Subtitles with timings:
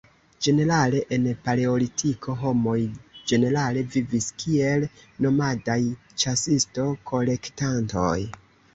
[0.45, 2.79] Ĝenerale en Paleolitiko, homoj
[3.33, 4.89] ĝenerale vivis kiel
[5.27, 5.81] nomadaj
[6.25, 8.21] ĉasisto-kolektantoj.